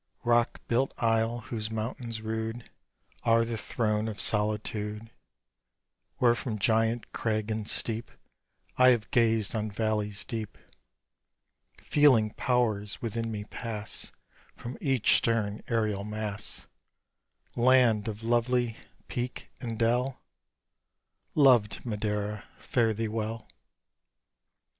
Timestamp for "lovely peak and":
18.23-19.77